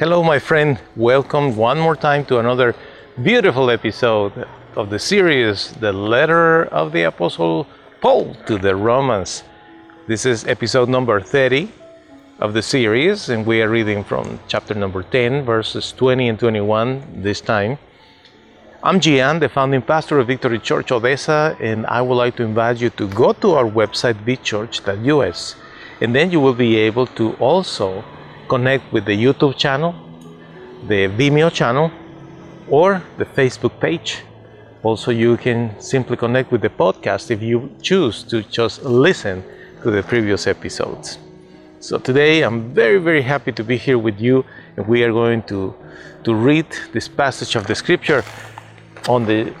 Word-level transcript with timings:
Hello, 0.00 0.22
my 0.22 0.38
friend. 0.38 0.80
Welcome 0.96 1.56
one 1.56 1.78
more 1.78 1.94
time 1.94 2.24
to 2.24 2.38
another 2.38 2.74
beautiful 3.22 3.68
episode 3.68 4.32
of 4.74 4.88
the 4.88 4.98
series, 4.98 5.72
The 5.72 5.92
Letter 5.92 6.64
of 6.72 6.92
the 6.92 7.02
Apostle 7.02 7.66
Paul 8.00 8.34
to 8.46 8.56
the 8.56 8.74
Romans. 8.74 9.44
This 10.06 10.24
is 10.24 10.46
episode 10.46 10.88
number 10.88 11.20
30 11.20 11.70
of 12.38 12.54
the 12.54 12.62
series, 12.62 13.28
and 13.28 13.44
we 13.44 13.60
are 13.60 13.68
reading 13.68 14.02
from 14.02 14.40
chapter 14.48 14.72
number 14.72 15.02
10, 15.02 15.44
verses 15.44 15.92
20 15.92 16.30
and 16.30 16.38
21 16.38 17.20
this 17.22 17.42
time. 17.42 17.76
I'm 18.82 19.00
Gian, 19.00 19.38
the 19.38 19.50
founding 19.50 19.82
pastor 19.82 20.18
of 20.18 20.28
Victory 20.28 20.60
Church 20.60 20.90
Odessa, 20.92 21.54
and 21.60 21.84
I 21.88 22.00
would 22.00 22.14
like 22.14 22.36
to 22.36 22.42
invite 22.42 22.80
you 22.80 22.88
to 22.88 23.06
go 23.08 23.34
to 23.34 23.52
our 23.52 23.66
website, 23.66 24.24
vchurch.us, 24.24 25.56
and 26.00 26.14
then 26.14 26.30
you 26.30 26.40
will 26.40 26.54
be 26.54 26.76
able 26.76 27.06
to 27.20 27.34
also 27.34 28.02
connect 28.50 28.92
with 28.92 29.04
the 29.04 29.16
YouTube 29.16 29.56
channel, 29.56 29.94
the 30.88 31.06
Vimeo 31.08 31.50
channel, 31.50 31.90
or 32.68 33.00
the 33.16 33.24
Facebook 33.24 33.78
page. 33.80 34.22
Also, 34.82 35.10
you 35.12 35.36
can 35.36 35.78
simply 35.80 36.16
connect 36.16 36.50
with 36.50 36.60
the 36.60 36.68
podcast 36.68 37.30
if 37.30 37.40
you 37.40 37.70
choose 37.80 38.24
to 38.24 38.42
just 38.42 38.82
listen 38.82 39.44
to 39.82 39.90
the 39.90 40.02
previous 40.02 40.46
episodes. 40.46 41.18
So 41.78 41.98
today 41.98 42.42
I'm 42.42 42.74
very, 42.74 42.98
very 42.98 43.22
happy 43.22 43.52
to 43.52 43.64
be 43.64 43.76
here 43.76 43.98
with 43.98 44.20
you, 44.20 44.44
and 44.76 44.86
we 44.86 45.04
are 45.04 45.12
going 45.12 45.42
to, 45.44 45.74
to 46.24 46.34
read 46.34 46.66
this 46.92 47.08
passage 47.08 47.56
of 47.56 47.66
the 47.66 47.74
scripture 47.74 48.24
on 49.08 49.26
the 49.26 49.54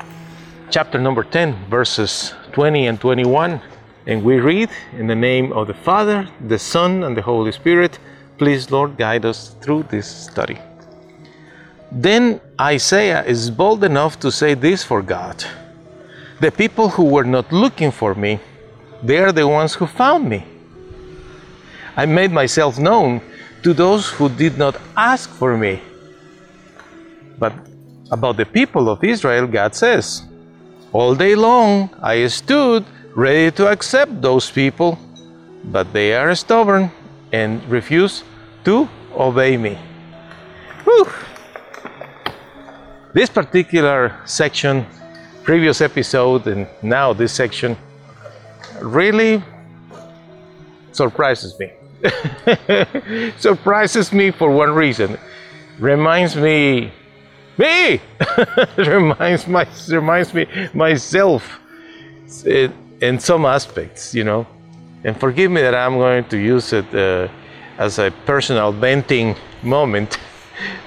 chapter 0.70 0.98
number 0.98 1.22
10, 1.22 1.54
verses 1.70 2.34
20 2.52 2.88
and 2.88 3.00
21. 3.00 3.60
And 4.06 4.24
we 4.24 4.40
read 4.40 4.70
in 4.98 5.06
the 5.06 5.14
name 5.14 5.52
of 5.52 5.68
the 5.68 5.74
Father, 5.74 6.28
the 6.48 6.58
Son, 6.58 7.04
and 7.04 7.16
the 7.16 7.22
Holy 7.22 7.52
Spirit. 7.52 7.98
Please, 8.40 8.70
Lord, 8.70 8.96
guide 8.96 9.26
us 9.26 9.54
through 9.60 9.82
this 9.90 10.08
study. 10.08 10.58
Then 11.92 12.40
Isaiah 12.58 13.22
is 13.22 13.50
bold 13.50 13.84
enough 13.84 14.18
to 14.20 14.32
say 14.32 14.54
this 14.54 14.82
for 14.82 15.02
God 15.02 15.44
The 16.40 16.50
people 16.50 16.88
who 16.88 17.04
were 17.04 17.28
not 17.36 17.52
looking 17.52 17.90
for 17.90 18.14
me, 18.14 18.40
they 19.02 19.18
are 19.18 19.30
the 19.30 19.46
ones 19.46 19.74
who 19.74 19.86
found 19.86 20.26
me. 20.26 20.46
I 21.94 22.06
made 22.06 22.32
myself 22.32 22.78
known 22.78 23.20
to 23.62 23.74
those 23.74 24.08
who 24.08 24.30
did 24.30 24.56
not 24.56 24.80
ask 24.96 25.28
for 25.28 25.58
me. 25.58 25.82
But 27.38 27.52
about 28.10 28.38
the 28.38 28.46
people 28.46 28.88
of 28.88 29.04
Israel, 29.04 29.46
God 29.48 29.74
says, 29.74 30.22
All 30.92 31.14
day 31.14 31.34
long 31.34 31.90
I 32.02 32.26
stood 32.28 32.86
ready 33.14 33.50
to 33.58 33.68
accept 33.68 34.22
those 34.22 34.50
people, 34.50 34.98
but 35.62 35.92
they 35.92 36.14
are 36.14 36.34
stubborn 36.34 36.90
and 37.32 37.62
refuse 37.68 38.24
to 38.64 38.88
obey 39.14 39.56
me. 39.56 39.78
Whew. 40.84 41.08
This 43.12 43.28
particular 43.28 44.20
section, 44.24 44.86
previous 45.42 45.80
episode, 45.80 46.46
and 46.46 46.68
now 46.82 47.12
this 47.12 47.32
section 47.32 47.76
really 48.80 49.42
surprises 50.92 51.58
me. 51.58 51.72
surprises 53.38 54.12
me 54.12 54.30
for 54.30 54.50
one 54.50 54.70
reason. 54.70 55.18
Reminds 55.78 56.36
me, 56.36 56.92
me, 57.58 58.00
reminds 58.76 59.46
my 59.46 59.66
reminds 59.88 60.32
me 60.32 60.46
myself 60.72 61.58
in, 62.44 63.18
some 63.18 63.44
aspects, 63.44 64.14
you 64.14 64.24
know. 64.24 64.46
And 65.04 65.18
forgive 65.18 65.50
me 65.50 65.62
that 65.62 65.74
I'm 65.74 65.94
going 65.94 66.24
to 66.24 66.38
use 66.38 66.72
it 66.72 66.94
uh, 66.94 67.28
as 67.80 67.98
a 67.98 68.12
personal 68.24 68.70
venting 68.70 69.34
moment, 69.62 70.18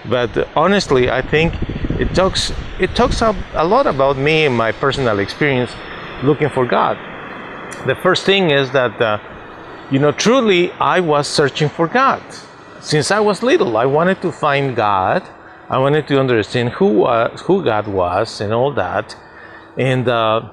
but 0.06 0.31
honestly, 0.56 1.09
I 1.09 1.22
think 1.22 1.54
it 2.00 2.16
talks 2.16 2.54
it 2.80 2.96
talks 2.96 3.22
a, 3.22 3.36
a 3.54 3.66
lot 3.66 3.86
about 3.88 4.18
me 4.18 4.46
and 4.46 4.56
my 4.56 4.72
personal 4.72 5.20
experience 5.20 5.72
looking 6.24 6.50
for 6.50 6.66
God. 6.66 6.96
The 7.86 7.96
first 7.96 8.24
thing 8.26 8.52
is 8.52 8.72
that. 8.72 9.02
Uh, 9.02 9.18
you 9.94 10.00
know, 10.00 10.12
truly, 10.12 10.72
I 10.72 11.02
was 11.02 11.28
searching 11.28 11.70
for 11.70 11.88
God. 11.88 12.24
Since 12.80 13.12
I 13.12 13.20
was 13.20 13.44
little, 13.44 13.78
I 13.78 13.86
wanted 13.86 14.22
to 14.24 14.32
find 14.32 14.76
God. 14.76 15.22
I 15.70 15.78
wanted 15.78 16.08
to 16.08 16.20
understand 16.20 16.70
who 16.70 16.88
was, 16.88 17.42
who 17.42 17.64
God 17.64 17.88
was, 17.88 18.42
and 18.42 18.53
all 18.53 18.74
that. 18.74 19.16
And 19.78 20.08
uh, 20.08 20.50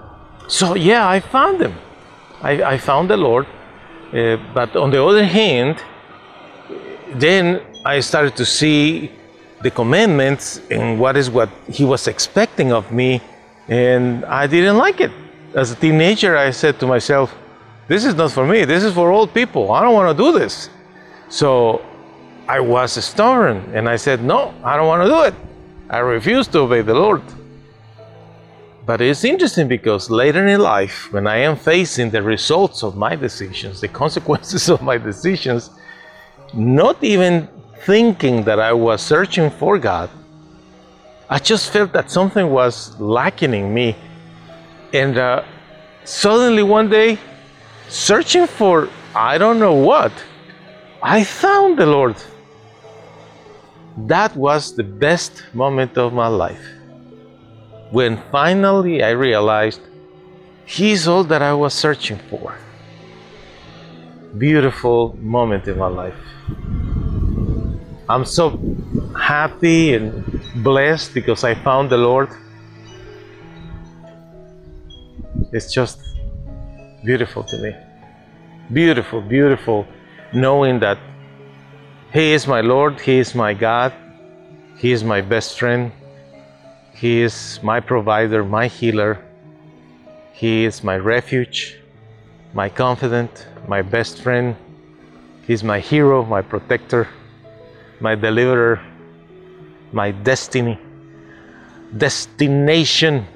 so, 0.46 0.74
yeah, 0.74 1.08
I 1.08 1.20
found 1.20 1.62
Him. 1.62 1.74
I, 2.42 2.62
I 2.74 2.78
found 2.78 3.08
the 3.08 3.16
Lord. 3.16 3.46
Uh, 4.12 4.36
but 4.52 4.76
on 4.76 4.90
the 4.90 5.02
other 5.02 5.24
hand, 5.24 5.82
then 7.14 7.60
I 7.84 8.00
started 8.00 8.36
to 8.36 8.44
see 8.44 9.10
the 9.62 9.70
commandments 9.70 10.60
and 10.70 10.98
what 10.98 11.16
is 11.16 11.30
what 11.30 11.48
He 11.68 11.84
was 11.84 12.08
expecting 12.08 12.72
of 12.72 12.92
me, 12.92 13.20
and 13.68 14.24
I 14.24 14.46
didn't 14.46 14.76
like 14.76 15.00
it. 15.00 15.12
As 15.54 15.72
a 15.72 15.76
teenager, 15.76 16.36
I 16.36 16.50
said 16.50 16.78
to 16.80 16.86
myself, 16.86 17.34
this 17.90 18.04
is 18.04 18.14
not 18.14 18.30
for 18.30 18.46
me. 18.46 18.64
This 18.64 18.84
is 18.84 18.94
for 18.94 19.10
old 19.10 19.34
people. 19.34 19.72
I 19.72 19.82
don't 19.82 19.94
want 19.94 20.16
to 20.16 20.24
do 20.24 20.38
this. 20.38 20.70
So 21.28 21.84
I 22.46 22.60
was 22.60 22.92
stubborn 23.04 23.56
and 23.74 23.88
I 23.88 23.96
said, 23.96 24.22
No, 24.22 24.54
I 24.62 24.76
don't 24.76 24.86
want 24.86 25.02
to 25.02 25.08
do 25.08 25.22
it. 25.22 25.34
I 25.88 25.98
refuse 25.98 26.46
to 26.48 26.60
obey 26.60 26.82
the 26.82 26.94
Lord. 26.94 27.22
But 28.86 29.00
it's 29.00 29.24
interesting 29.24 29.66
because 29.66 30.08
later 30.08 30.46
in 30.46 30.60
life, 30.60 31.12
when 31.12 31.26
I 31.26 31.38
am 31.38 31.56
facing 31.56 32.10
the 32.10 32.22
results 32.22 32.84
of 32.84 32.96
my 32.96 33.16
decisions, 33.16 33.80
the 33.80 33.88
consequences 34.02 34.68
of 34.68 34.82
my 34.82 34.96
decisions, 34.96 35.70
not 36.54 37.02
even 37.02 37.48
thinking 37.84 38.44
that 38.44 38.58
I 38.58 38.72
was 38.72 39.00
searching 39.00 39.50
for 39.50 39.78
God, 39.78 40.10
I 41.28 41.38
just 41.38 41.70
felt 41.72 41.92
that 41.92 42.10
something 42.10 42.50
was 42.50 42.98
lacking 43.00 43.54
in 43.54 43.72
me. 43.72 43.96
And 44.92 45.16
uh, 45.16 45.44
suddenly 46.04 46.62
one 46.62 46.88
day, 46.88 47.18
searching 47.88 48.46
for 48.46 48.88
I 49.14 49.38
don't 49.38 49.58
know 49.58 49.74
what, 49.74 50.12
I 51.02 51.24
found 51.24 51.78
the 51.78 51.86
Lord. 51.86 52.16
That 53.96 54.34
was 54.36 54.74
the 54.74 54.84
best 54.84 55.44
moment 55.52 55.98
of 55.98 56.12
my 56.12 56.28
life. 56.28 56.64
When 57.90 58.22
finally 58.30 59.02
I 59.02 59.10
realized 59.10 59.80
He's 60.70 61.08
all 61.08 61.24
that 61.24 61.42
I 61.42 61.52
was 61.52 61.74
searching 61.74 62.18
for. 62.30 62.56
Beautiful 64.38 65.16
moment 65.16 65.66
in 65.66 65.76
my 65.76 65.88
life. 65.88 66.14
I'm 68.08 68.24
so 68.24 68.60
happy 69.20 69.94
and 69.94 70.40
blessed 70.62 71.14
because 71.14 71.42
I 71.42 71.54
found 71.54 71.90
the 71.90 71.96
Lord. 71.96 72.28
It's 75.52 75.72
just 75.72 76.00
beautiful 77.04 77.42
to 77.42 77.58
me. 77.58 77.74
Beautiful, 78.72 79.20
beautiful, 79.20 79.84
knowing 80.32 80.78
that 80.78 80.98
He 82.12 82.32
is 82.32 82.46
my 82.46 82.60
Lord, 82.60 83.00
He 83.00 83.18
is 83.18 83.34
my 83.34 83.52
God, 83.52 83.92
He 84.76 84.92
is 84.92 85.02
my 85.02 85.20
best 85.20 85.58
friend, 85.58 85.90
He 86.94 87.20
is 87.20 87.58
my 87.64 87.80
provider, 87.80 88.44
my 88.44 88.68
healer, 88.68 89.24
He 90.32 90.64
is 90.64 90.84
my 90.84 90.96
refuge, 90.98 91.79
my 92.54 92.68
confidant, 92.68 93.46
my 93.66 93.82
best 93.82 94.22
friend, 94.22 94.56
He's 95.46 95.64
my 95.64 95.80
hero, 95.80 96.24
my 96.24 96.42
protector, 96.42 97.08
my 98.00 98.14
deliverer, 98.14 98.80
my 99.92 100.12
destiny, 100.12 100.78
destination 101.96 103.26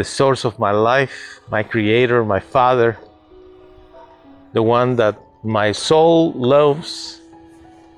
the 0.00 0.04
source 0.04 0.46
of 0.46 0.58
my 0.58 0.70
life, 0.70 1.40
my 1.50 1.62
creator, 1.62 2.24
my 2.24 2.40
father, 2.40 2.96
the 4.54 4.62
one 4.62 4.96
that 4.96 5.14
my 5.42 5.72
soul 5.72 6.32
loves 6.32 7.20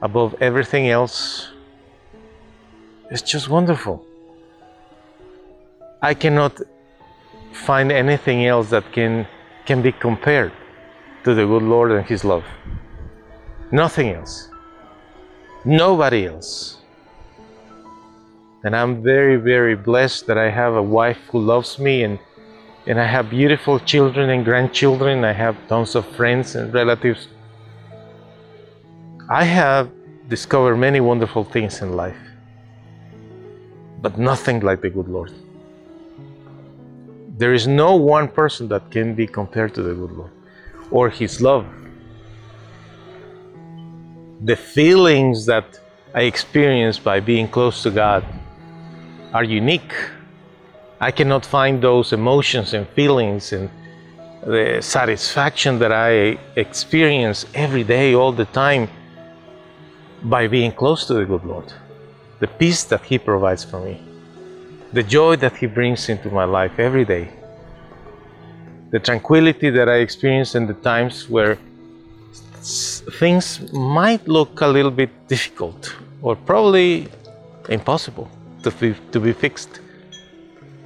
above 0.00 0.34
everything 0.40 0.88
else. 0.88 1.48
It's 3.08 3.22
just 3.22 3.48
wonderful. 3.48 4.04
I 6.02 6.14
cannot 6.14 6.60
find 7.52 7.92
anything 7.92 8.46
else 8.46 8.70
that 8.70 8.92
can 8.92 9.26
can 9.66 9.82
be 9.82 9.92
compared 9.92 10.52
to 11.24 11.34
the 11.34 11.46
good 11.46 11.62
Lord 11.62 11.92
and 11.92 12.04
his 12.04 12.24
love. 12.24 12.44
Nothing 13.70 14.10
else. 14.10 14.48
Nobody 15.64 16.26
else. 16.26 16.78
And 18.64 18.76
I'm 18.76 19.02
very, 19.02 19.36
very 19.36 19.74
blessed 19.74 20.26
that 20.26 20.38
I 20.38 20.50
have 20.50 20.74
a 20.74 20.82
wife 20.82 21.18
who 21.30 21.40
loves 21.40 21.78
me 21.78 22.04
and, 22.04 22.18
and 22.86 23.00
I 23.00 23.06
have 23.06 23.30
beautiful 23.30 23.78
children 23.80 24.30
and 24.30 24.44
grandchildren. 24.44 25.24
I 25.24 25.32
have 25.32 25.56
tons 25.68 25.94
of 25.94 26.06
friends 26.06 26.54
and 26.54 26.72
relatives. 26.74 27.28
I 29.30 29.44
have 29.44 29.90
discovered 30.28 30.76
many 30.76 31.00
wonderful 31.00 31.44
things 31.44 31.80
in 31.82 31.96
life, 31.96 32.18
but 34.00 34.18
nothing 34.18 34.60
like 34.60 34.80
the 34.80 34.90
good 34.90 35.08
Lord. 35.08 35.32
There 37.42 37.54
is 37.54 37.66
no 37.66 37.96
one 37.96 38.28
person 38.28 38.68
that 38.68 38.88
can 38.92 39.16
be 39.16 39.26
compared 39.26 39.74
to 39.74 39.82
the 39.82 39.94
good 39.94 40.12
Lord 40.12 40.30
or 40.92 41.10
His 41.10 41.40
love. 41.40 41.66
the 44.44 44.56
feelings 44.56 45.46
that 45.46 45.66
I 46.14 46.22
experience 46.22 46.98
by 46.98 47.20
being 47.20 47.48
close 47.48 47.82
to 47.84 47.90
God 47.90 48.24
are 49.32 49.44
unique. 49.44 49.94
I 51.00 51.10
cannot 51.10 51.46
find 51.46 51.82
those 51.82 52.12
emotions 52.12 52.74
and 52.74 52.88
feelings 52.88 53.52
and 53.52 53.70
the 54.46 54.80
satisfaction 54.80 55.78
that 55.78 55.92
I 55.92 56.38
experience 56.56 57.46
every 57.54 57.84
day, 57.84 58.14
all 58.14 58.32
the 58.32 58.46
time, 58.46 58.88
by 60.22 60.48
being 60.48 60.72
close 60.72 61.06
to 61.06 61.14
the 61.14 61.24
good 61.24 61.44
Lord. 61.44 61.72
The 62.40 62.48
peace 62.48 62.82
that 62.84 63.02
He 63.10 63.18
provides 63.18 63.64
for 63.64 63.80
me, 63.80 63.94
the 64.92 65.02
joy 65.02 65.36
that 65.36 65.56
He 65.56 65.66
brings 65.66 66.08
into 66.08 66.30
my 66.30 66.44
life 66.44 66.78
every 66.78 67.04
day, 67.04 67.28
the 68.90 68.98
tranquility 68.98 69.70
that 69.70 69.88
I 69.88 69.96
experience 69.96 70.54
in 70.54 70.66
the 70.66 70.74
times 70.74 71.28
where 71.28 71.58
things 73.18 73.72
might 73.72 74.28
look 74.28 74.60
a 74.60 74.66
little 74.66 74.90
bit 74.90 75.10
difficult 75.28 75.94
or 76.20 76.36
probably 76.36 77.08
impossible 77.68 78.30
to 78.62 78.70
be, 78.70 78.94
to 79.10 79.18
be 79.18 79.32
fixed 79.32 79.80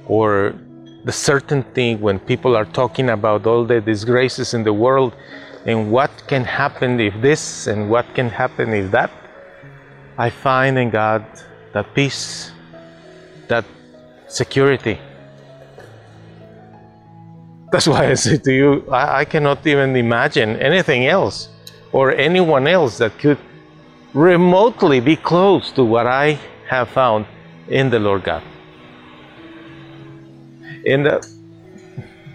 or 0.07 0.55
the 1.03 1.11
certainty 1.11 1.95
when 1.95 2.19
people 2.19 2.55
are 2.55 2.65
talking 2.65 3.09
about 3.09 3.45
all 3.45 3.63
the 3.63 3.79
disgraces 3.79 4.53
in 4.53 4.63
the 4.63 4.73
world 4.73 5.13
and 5.65 5.91
what 5.91 6.11
can 6.27 6.43
happen 6.43 6.99
if 6.99 7.13
this 7.21 7.67
and 7.67 7.89
what 7.89 8.05
can 8.15 8.29
happen 8.29 8.73
if 8.73 8.89
that, 8.91 9.11
I 10.17 10.29
find 10.29 10.77
in 10.77 10.89
God 10.89 11.25
that 11.73 11.93
peace, 11.93 12.51
that 13.47 13.65
security. 14.27 14.99
That's 17.71 17.87
why 17.87 18.09
I 18.09 18.13
say 18.13 18.37
to 18.37 18.53
you, 18.53 18.89
I, 18.89 19.19
I 19.19 19.25
cannot 19.25 19.65
even 19.67 19.95
imagine 19.95 20.55
anything 20.57 21.05
else 21.05 21.49
or 21.91 22.13
anyone 22.13 22.67
else 22.67 22.97
that 22.99 23.17
could 23.19 23.37
remotely 24.13 24.99
be 24.99 25.15
close 25.15 25.71
to 25.71 25.83
what 25.83 26.07
I 26.07 26.39
have 26.69 26.89
found 26.89 27.25
in 27.67 27.89
the 27.89 27.99
Lord 27.99 28.23
God. 28.23 28.43
And 30.85 31.07
uh, 31.07 31.21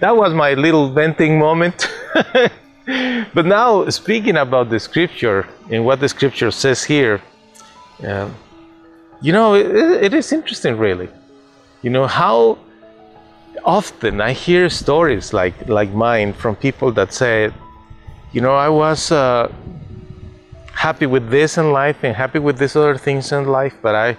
that 0.01 0.17
was 0.17 0.35
my 0.35 0.55
little 0.55 0.91
venting 0.91 1.39
moment. 1.39 1.89
but 3.35 3.47
now, 3.47 3.89
speaking 3.89 4.37
about 4.37 4.69
the 4.69 4.79
scripture 4.79 5.49
and 5.71 5.85
what 5.85 6.01
the 6.01 6.09
scripture 6.09 6.51
says 6.51 6.85
here, 6.85 7.23
uh, 8.07 8.29
you 9.23 9.33
know, 9.33 9.55
it, 9.55 10.05
it 10.05 10.15
is 10.15 10.33
interesting, 10.33 10.77
really. 10.77 11.09
You 11.83 11.91
know, 11.91 12.07
how 12.07 12.59
often 13.65 14.21
I 14.21 14.33
hear 14.33 14.71
stories 14.71 15.33
like, 15.33 15.69
like 15.69 15.93
mine 15.93 16.33
from 16.33 16.55
people 16.55 16.93
that 16.93 17.13
say, 17.13 17.53
you 18.33 18.41
know, 18.41 18.55
I 18.55 18.69
was 18.69 19.11
uh, 19.11 19.53
happy 20.73 21.07
with 21.07 21.29
this 21.29 21.59
in 21.59 21.73
life 21.73 22.05
and 22.05 22.15
happy 22.15 22.39
with 22.39 22.59
these 22.59 22.77
other 22.77 22.97
things 22.97 23.33
in 23.33 23.47
life, 23.47 23.75
but 23.83 23.95
I, 23.95 24.17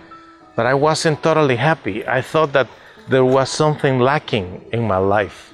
but 0.56 0.65
I 0.65 0.74
wasn't 0.74 1.24
totally 1.24 1.56
happy. 1.56 2.06
I 2.06 2.21
thought 2.21 2.51
that 2.54 2.68
there 3.10 3.25
was 3.25 3.50
something 3.50 4.00
lacking 4.00 4.66
in 4.71 4.86
my 4.86 4.98
life. 4.98 5.54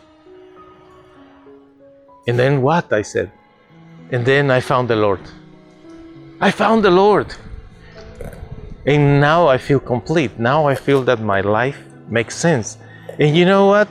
And 2.27 2.37
then 2.37 2.61
what? 2.61 2.91
I 2.91 3.03
said. 3.03 3.31
And 4.11 4.25
then 4.25 4.51
I 4.51 4.59
found 4.59 4.87
the 4.87 4.95
Lord. 4.95 5.21
I 6.41 6.51
found 6.51 6.83
the 6.83 6.91
Lord. 6.91 7.33
And 8.85 9.21
now 9.21 9.47
I 9.47 9.57
feel 9.57 9.79
complete. 9.79 10.39
Now 10.39 10.67
I 10.67 10.75
feel 10.75 11.03
that 11.03 11.21
my 11.21 11.41
life 11.41 11.79
makes 12.09 12.35
sense. 12.35 12.77
And 13.19 13.35
you 13.35 13.45
know 13.45 13.67
what? 13.67 13.87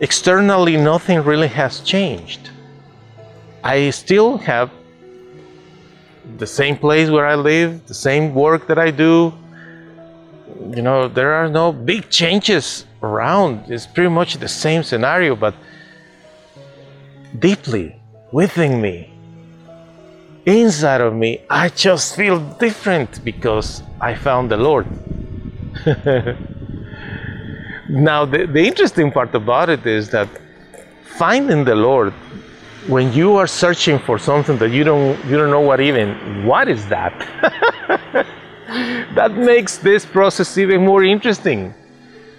Externally, 0.00 0.76
nothing 0.76 1.22
really 1.22 1.48
has 1.48 1.80
changed. 1.80 2.50
I 3.62 3.90
still 3.90 4.38
have 4.38 4.70
the 6.38 6.46
same 6.46 6.76
place 6.76 7.10
where 7.10 7.26
I 7.26 7.34
live, 7.34 7.86
the 7.86 7.94
same 7.94 8.34
work 8.34 8.66
that 8.66 8.78
I 8.78 8.90
do, 8.90 9.32
you 10.70 10.82
know, 10.82 11.08
there 11.08 11.34
are 11.34 11.48
no 11.48 11.72
big 11.72 12.10
changes 12.10 12.86
around. 13.02 13.70
It's 13.70 13.86
pretty 13.86 14.10
much 14.10 14.36
the 14.38 14.48
same 14.48 14.82
scenario, 14.82 15.36
but 15.36 15.54
deeply 17.38 18.00
within 18.32 18.80
me, 18.80 19.10
inside 20.46 21.00
of 21.00 21.14
me, 21.14 21.42
I 21.50 21.68
just 21.68 22.16
feel 22.16 22.38
different 22.38 23.24
because 23.24 23.82
I 24.00 24.14
found 24.14 24.50
the 24.50 24.56
Lord. 24.56 24.86
now, 27.88 28.24
the, 28.24 28.46
the 28.46 28.66
interesting 28.66 29.12
part 29.12 29.34
about 29.34 29.68
it 29.68 29.86
is 29.86 30.10
that 30.10 30.28
finding 31.04 31.64
the 31.64 31.74
Lord 31.74 32.12
when 32.86 33.12
you 33.12 33.36
are 33.36 33.46
searching 33.46 33.98
for 33.98 34.18
something 34.18 34.58
that 34.58 34.70
you 34.70 34.84
don't 34.84 35.22
you 35.24 35.38
don't 35.38 35.50
know 35.50 35.60
what 35.60 35.80
even 35.80 36.44
what 36.44 36.68
is 36.68 36.86
that 36.88 37.14
that 39.14 39.32
makes 39.32 39.78
this 39.78 40.04
process 40.04 40.58
even 40.58 40.84
more 40.84 41.02
interesting 41.02 41.72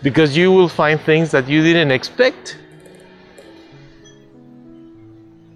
because 0.03 0.37
you 0.37 0.51
will 0.51 0.69
find 0.69 1.01
things 1.01 1.31
that 1.31 1.47
you 1.49 1.63
didn't 1.63 1.91
expect. 1.91 2.57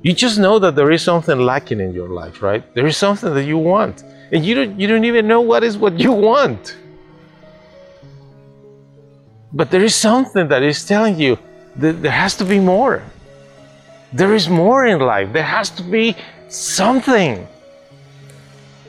You 0.02 0.14
just 0.14 0.40
know 0.40 0.58
that 0.60 0.76
there 0.76 0.92
is 0.92 1.04
something 1.04 1.38
lacking 1.40 1.80
in 1.80 1.94
your 1.94 2.08
life, 2.08 2.42
right? 2.42 2.64
There 2.74 2.88
is 2.88 2.98
something 2.98 3.34
that 3.34 3.44
you 3.44 3.58
want, 3.58 4.04
and 4.32 4.46
you 4.46 4.56
don't, 4.56 4.80
you 4.80 4.88
don't 4.88 5.04
even 5.04 5.28
know 5.28 5.42
what 5.42 5.64
is 5.64 5.78
what 5.78 6.00
you 6.00 6.12
want. 6.12 6.78
But 9.52 9.72
there 9.72 9.84
is 9.84 9.96
something 9.96 10.48
that 10.50 10.64
is 10.64 10.86
telling 10.86 11.20
you 11.20 11.38
that 11.76 12.02
there 12.02 12.12
has 12.12 12.36
to 12.38 12.46
be 12.46 12.60
more. 12.60 13.02
There 14.14 14.34
is 14.34 14.50
more 14.50 14.86
in 14.86 15.00
life. 15.00 15.34
There 15.34 15.44
has 15.44 15.70
to 15.72 15.84
be 15.84 16.16
something. 16.50 17.48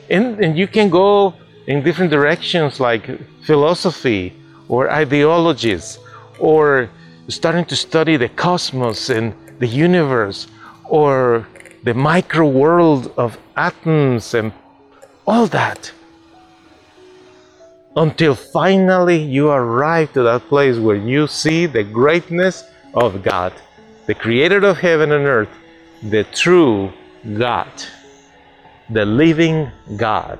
And, 0.09 0.39
and 0.43 0.57
you 0.57 0.67
can 0.67 0.89
go 0.89 1.33
in 1.67 1.83
different 1.83 2.11
directions 2.11 2.79
like 2.79 3.09
philosophy 3.45 4.33
or 4.67 4.89
ideologies 4.91 5.99
or 6.39 6.89
starting 7.27 7.65
to 7.65 7.75
study 7.75 8.17
the 8.17 8.29
cosmos 8.29 9.09
and 9.09 9.33
the 9.59 9.67
universe 9.67 10.47
or 10.85 11.47
the 11.83 11.93
micro 11.93 12.47
world 12.47 13.11
of 13.17 13.37
atoms 13.55 14.33
and 14.33 14.51
all 15.25 15.47
that 15.47 15.91
until 17.95 18.35
finally 18.35 19.17
you 19.21 19.49
arrive 19.49 20.13
to 20.13 20.23
that 20.23 20.41
place 20.47 20.77
where 20.77 20.95
you 20.95 21.27
see 21.27 21.65
the 21.65 21.83
greatness 21.83 22.63
of 22.93 23.21
God, 23.23 23.53
the 24.07 24.15
creator 24.15 24.65
of 24.65 24.77
heaven 24.77 25.11
and 25.11 25.25
earth, 25.25 25.49
the 26.03 26.23
true 26.25 26.91
God, 27.37 27.71
the 28.89 29.05
living 29.05 29.69
God 29.97 30.39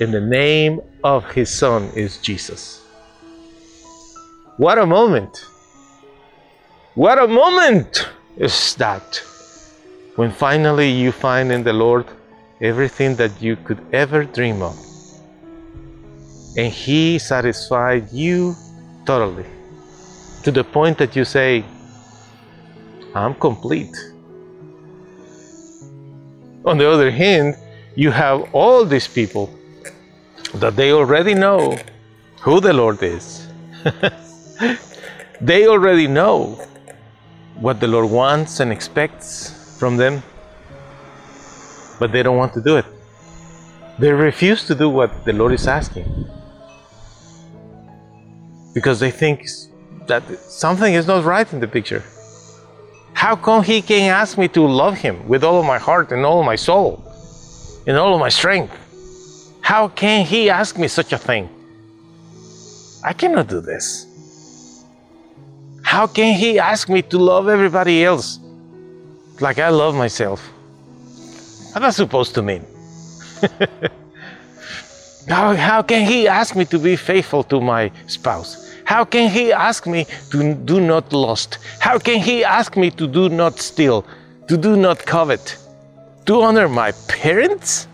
in 0.00 0.10
the 0.10 0.20
name 0.20 0.80
of 1.04 1.30
his 1.32 1.50
son 1.50 1.90
is 1.94 2.18
Jesus. 2.18 2.84
What 4.56 4.78
a 4.78 4.86
moment! 4.86 5.44
What 6.94 7.18
a 7.18 7.28
moment 7.28 8.08
is 8.36 8.74
that 8.76 9.22
when 10.16 10.30
finally 10.30 10.90
you 10.90 11.12
find 11.12 11.52
in 11.52 11.62
the 11.62 11.72
Lord 11.72 12.06
everything 12.60 13.16
that 13.16 13.40
you 13.40 13.56
could 13.56 13.80
ever 13.92 14.24
dream 14.24 14.62
of. 14.62 14.89
And 16.56 16.72
He 16.72 17.18
satisfied 17.18 18.10
you 18.12 18.54
totally 19.06 19.46
to 20.42 20.50
the 20.50 20.64
point 20.64 20.98
that 20.98 21.14
you 21.14 21.24
say, 21.24 21.64
I'm 23.14 23.34
complete. 23.34 23.94
On 26.64 26.78
the 26.78 26.88
other 26.88 27.10
hand, 27.10 27.56
you 27.94 28.10
have 28.10 28.54
all 28.54 28.84
these 28.84 29.08
people 29.08 29.50
that 30.54 30.76
they 30.76 30.92
already 30.92 31.34
know 31.34 31.78
who 32.40 32.60
the 32.60 32.72
Lord 32.72 33.02
is. 33.02 33.46
they 35.40 35.66
already 35.66 36.06
know 36.06 36.58
what 37.58 37.80
the 37.80 37.86
Lord 37.86 38.10
wants 38.10 38.60
and 38.60 38.72
expects 38.72 39.76
from 39.78 39.96
them, 39.96 40.22
but 41.98 42.12
they 42.12 42.22
don't 42.22 42.36
want 42.36 42.52
to 42.54 42.60
do 42.60 42.76
it. 42.76 42.86
They 43.98 44.12
refuse 44.12 44.64
to 44.66 44.74
do 44.74 44.88
what 44.88 45.24
the 45.24 45.32
Lord 45.32 45.52
is 45.52 45.66
asking 45.66 46.06
because 48.74 49.00
they 49.00 49.10
think 49.10 49.46
that 50.06 50.22
something 50.38 50.94
is 50.94 51.06
not 51.06 51.24
right 51.24 51.50
in 51.52 51.60
the 51.60 51.68
picture. 51.68 52.02
How 53.12 53.36
come 53.36 53.62
He 53.62 53.82
can 53.82 54.10
ask 54.10 54.38
me 54.38 54.48
to 54.48 54.66
love 54.66 54.96
Him 54.96 55.28
with 55.28 55.44
all 55.44 55.60
of 55.60 55.66
my 55.66 55.78
heart 55.78 56.12
and 56.12 56.24
all 56.24 56.40
of 56.40 56.46
my 56.46 56.56
soul 56.56 57.04
and 57.86 57.96
all 57.96 58.14
of 58.14 58.20
my 58.20 58.28
strength? 58.28 58.74
How 59.60 59.88
can 59.88 60.26
he 60.26 60.50
ask 60.50 60.76
me 60.78 60.88
such 60.88 61.12
a 61.12 61.18
thing? 61.18 61.48
I 63.04 63.12
cannot 63.12 63.46
do 63.48 63.60
this. 63.60 64.06
How 65.82 66.06
can 66.06 66.34
he 66.34 66.58
ask 66.58 66.88
me 66.88 67.02
to 67.02 67.18
love 67.18 67.48
everybody 67.48 68.04
else 68.04 68.40
like 69.40 69.58
I 69.58 69.68
love 69.68 69.94
myself? 69.94 70.40
What 71.72 71.82
that 71.82 71.94
supposed 71.94 72.34
to 72.34 72.42
mean? 72.42 72.66
how, 75.28 75.54
how 75.54 75.82
can 75.82 76.06
he 76.06 76.26
ask 76.26 76.56
me 76.56 76.64
to 76.66 76.78
be 76.78 76.96
faithful 76.96 77.42
to 77.44 77.60
my 77.60 77.90
spouse? 78.06 78.70
How 78.84 79.04
can 79.04 79.30
he 79.30 79.52
ask 79.52 79.86
me 79.86 80.06
to 80.30 80.54
do 80.54 80.80
not 80.80 81.12
lust? 81.12 81.58
How 81.78 81.98
can 81.98 82.18
he 82.18 82.42
ask 82.44 82.76
me 82.76 82.90
to 82.92 83.06
do 83.06 83.28
not 83.28 83.60
steal, 83.60 84.04
to 84.48 84.56
do 84.56 84.76
not 84.76 85.06
covet, 85.06 85.56
to 86.26 86.42
honor 86.42 86.68
my 86.68 86.92
parents? 87.06 87.86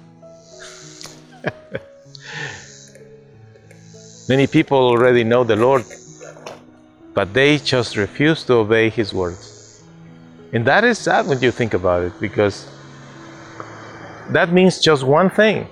Many 4.28 4.46
people 4.46 4.78
already 4.78 5.22
know 5.22 5.44
the 5.44 5.56
Lord, 5.56 5.84
but 7.12 7.34
they 7.34 7.58
just 7.58 7.96
refuse 7.96 8.42
to 8.44 8.54
obey 8.54 8.88
His 8.88 9.12
words. 9.12 9.82
And 10.52 10.64
that 10.64 10.84
is 10.84 10.98
sad 10.98 11.26
when 11.26 11.40
you 11.42 11.50
think 11.50 11.74
about 11.74 12.04
it 12.04 12.18
because 12.18 12.66
that 14.30 14.52
means 14.52 14.80
just 14.80 15.02
one 15.02 15.28
thing. 15.28 15.68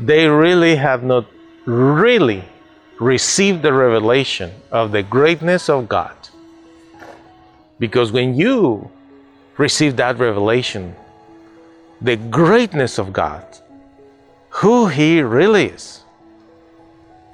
They 0.00 0.28
really 0.28 0.76
have 0.76 1.02
not 1.02 1.26
really 1.64 2.44
received 3.00 3.62
the 3.62 3.72
revelation 3.72 4.52
of 4.70 4.92
the 4.92 5.02
greatness 5.02 5.68
of 5.68 5.88
God. 5.88 6.16
Because 7.78 8.12
when 8.12 8.34
you 8.34 8.90
receive 9.56 9.96
that 9.96 10.18
revelation, 10.18 10.94
the 12.00 12.16
greatness 12.16 12.98
of 12.98 13.12
God, 13.12 13.44
who 14.50 14.86
He 14.86 15.20
really 15.22 15.66
is, 15.66 16.02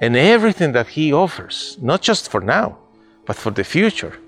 and 0.01 0.15
everything 0.15 0.71
that 0.73 0.87
He 0.87 1.13
offers, 1.13 1.77
not 1.81 2.01
just 2.01 2.29
for 2.29 2.41
now, 2.41 2.77
but 3.25 3.35
for 3.35 3.51
the 3.51 3.63
future. 3.63 4.19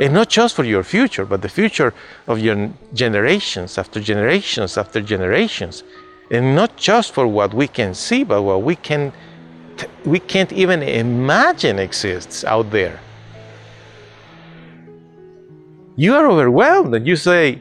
And 0.00 0.14
not 0.14 0.28
just 0.28 0.56
for 0.56 0.64
your 0.64 0.82
future, 0.82 1.24
but 1.26 1.42
the 1.42 1.48
future 1.48 1.92
of 2.26 2.38
your 2.38 2.70
generations 2.94 3.76
after 3.76 4.00
generations 4.00 4.78
after 4.78 5.00
generations. 5.00 5.84
And 6.30 6.54
not 6.54 6.76
just 6.76 7.12
for 7.12 7.26
what 7.26 7.52
we 7.52 7.68
can 7.68 7.94
see, 7.94 8.24
but 8.24 8.42
what 8.42 8.62
we 8.62 8.76
can 8.76 9.12
we 10.04 10.18
can't 10.18 10.52
even 10.52 10.82
imagine 10.82 11.78
exists 11.78 12.44
out 12.44 12.70
there. 12.70 13.00
You 15.96 16.14
are 16.14 16.26
overwhelmed 16.26 16.94
and 16.94 17.06
you 17.06 17.16
say, 17.16 17.60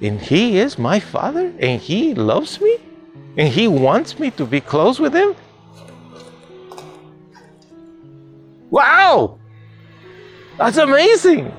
and 0.00 0.20
he 0.20 0.58
is 0.58 0.78
my 0.78 1.00
father? 1.00 1.52
And 1.58 1.80
he 1.80 2.14
loves 2.14 2.60
me? 2.60 2.78
And 3.36 3.48
he 3.48 3.68
wants 3.68 4.18
me 4.18 4.30
to 4.32 4.44
be 4.44 4.60
close 4.60 4.98
with 4.98 5.14
him? 5.14 5.34
Wow! 8.70 9.38
That's 10.58 10.76
amazing! 10.76 11.52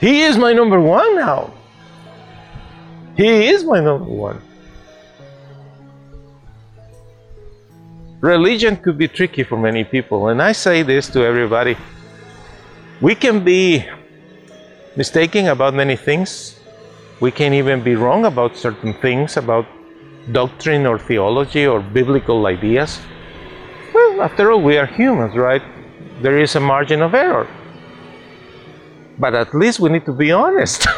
He 0.00 0.22
is 0.22 0.36
my 0.36 0.52
number 0.52 0.80
one 0.80 1.16
now. 1.16 1.52
He 3.16 3.48
is 3.48 3.64
my 3.64 3.80
number 3.80 4.04
one 4.04 4.40
religion 8.22 8.76
could 8.76 8.96
be 8.96 9.08
tricky 9.08 9.42
for 9.42 9.58
many 9.58 9.84
people 9.84 10.28
and 10.28 10.40
i 10.40 10.52
say 10.52 10.82
this 10.82 11.08
to 11.08 11.22
everybody 11.22 11.76
we 13.02 13.14
can 13.14 13.44
be 13.44 13.84
mistaken 14.96 15.48
about 15.48 15.74
many 15.74 15.96
things 15.96 16.62
we 17.22 17.30
can 17.30 17.54
even 17.54 17.84
be 17.84 17.94
wrong 17.94 18.24
about 18.24 18.56
certain 18.56 18.92
things, 18.94 19.36
about 19.36 19.64
doctrine 20.32 20.86
or 20.86 20.98
theology 20.98 21.68
or 21.68 21.78
biblical 21.78 22.46
ideas. 22.46 22.98
Well, 23.94 24.22
after 24.22 24.50
all, 24.50 24.60
we 24.60 24.76
are 24.76 24.86
humans, 24.86 25.36
right? 25.36 25.62
There 26.20 26.40
is 26.40 26.56
a 26.56 26.60
margin 26.60 27.00
of 27.00 27.14
error. 27.14 27.46
But 29.20 29.36
at 29.36 29.54
least 29.54 29.78
we 29.78 29.88
need 29.90 30.04
to 30.06 30.12
be 30.12 30.32
honest 30.32 30.88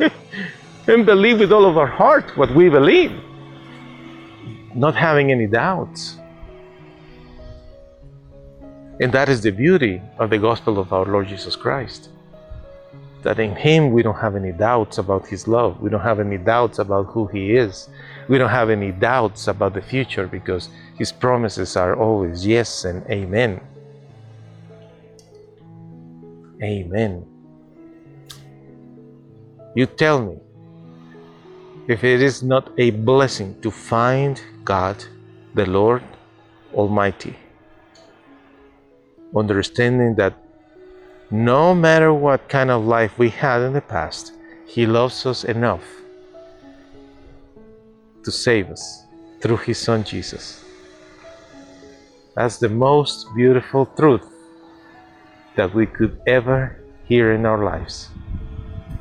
and 0.88 1.06
believe 1.06 1.38
with 1.38 1.52
all 1.52 1.66
of 1.66 1.78
our 1.78 1.86
heart 1.86 2.36
what 2.36 2.52
we 2.52 2.68
believe, 2.68 3.12
not 4.74 4.96
having 4.96 5.30
any 5.30 5.46
doubts. 5.46 6.18
And 9.00 9.12
that 9.12 9.28
is 9.28 9.40
the 9.40 9.50
beauty 9.50 10.00
of 10.18 10.30
the 10.30 10.38
gospel 10.38 10.78
of 10.78 10.92
our 10.92 11.04
Lord 11.04 11.28
Jesus 11.28 11.56
Christ 11.56 12.10
that 13.24 13.40
in 13.40 13.56
Him 13.56 13.90
we 13.90 14.02
don't 14.02 14.20
have 14.20 14.36
any 14.36 14.52
doubts 14.52 14.98
about 14.98 15.26
His 15.26 15.48
love. 15.48 15.80
We 15.80 15.90
don't 15.90 16.02
have 16.02 16.20
any 16.20 16.38
doubts 16.38 16.78
about 16.78 17.06
who 17.06 17.26
He 17.26 17.56
is. 17.56 17.88
We 18.28 18.38
don't 18.38 18.50
have 18.50 18.70
any 18.70 18.92
doubts 18.92 19.48
about 19.48 19.74
the 19.74 19.82
future 19.82 20.26
because 20.26 20.68
His 20.96 21.10
promises 21.10 21.74
are 21.76 21.96
always 21.96 22.46
yes 22.46 22.84
and 22.84 23.04
amen. 23.10 23.60
Amen. 26.62 27.26
You 29.74 29.86
tell 29.86 30.22
me 30.22 30.38
if 31.88 32.04
it 32.04 32.22
is 32.22 32.42
not 32.42 32.70
a 32.78 32.90
blessing 32.90 33.60
to 33.62 33.70
find 33.70 34.40
God, 34.64 35.02
the 35.54 35.66
Lord 35.66 36.02
Almighty, 36.74 37.36
understanding 39.34 40.14
that 40.16 40.34
no 41.30 41.74
matter 41.74 42.12
what 42.12 42.48
kind 42.48 42.70
of 42.70 42.84
life 42.84 43.18
we 43.18 43.30
had 43.30 43.62
in 43.62 43.72
the 43.72 43.80
past, 43.80 44.32
He 44.66 44.86
loves 44.86 45.26
us 45.26 45.44
enough 45.44 45.84
to 48.22 48.30
save 48.30 48.70
us 48.70 49.04
through 49.40 49.58
His 49.58 49.78
Son 49.78 50.04
Jesus. 50.04 50.64
That's 52.34 52.58
the 52.58 52.68
most 52.68 53.28
beautiful 53.34 53.86
truth 53.86 54.26
that 55.56 55.74
we 55.74 55.86
could 55.86 56.20
ever 56.26 56.80
hear 57.04 57.32
in 57.32 57.46
our 57.46 57.62
lives. 57.62 58.08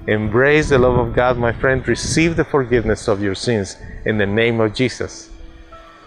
Embrace 0.07 0.69
the 0.69 0.77
love 0.77 0.97
of 0.99 1.15
God, 1.15 1.37
my 1.37 1.53
friend. 1.53 1.87
Receive 1.87 2.35
the 2.35 2.43
forgiveness 2.43 3.07
of 3.07 3.21
your 3.21 3.35
sins 3.35 3.77
in 4.05 4.17
the 4.17 4.25
name 4.25 4.59
of 4.59 4.73
Jesus. 4.73 5.29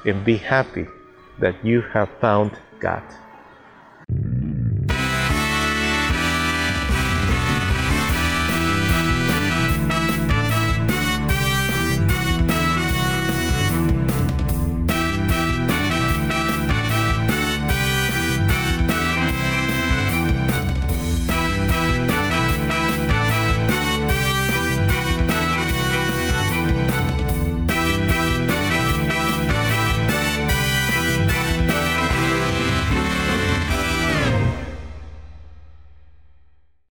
And 0.04 0.24
be 0.24 0.36
happy 0.36 0.86
that 1.38 1.64
you 1.64 1.80
have 1.80 2.10
found 2.20 2.52
God. 2.78 3.02